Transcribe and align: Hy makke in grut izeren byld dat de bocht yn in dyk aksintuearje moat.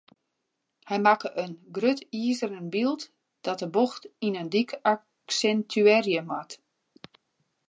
Hy 0.89 0.97
makke 1.07 1.29
in 1.43 1.53
grut 1.75 1.99
izeren 2.27 2.67
byld 2.73 3.01
dat 3.45 3.59
de 3.61 3.67
bocht 3.75 4.03
yn 4.25 4.37
in 4.41 4.51
dyk 4.53 4.69
aksintuearje 4.91 6.21
moat. 6.29 6.51